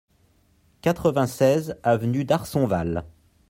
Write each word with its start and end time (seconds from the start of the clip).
quatre-vingt-seize 0.81 1.75
avenue 1.83 2.23
d'Arsonval 2.25 3.03